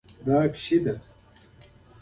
[0.25, 0.95] دا پیشو ده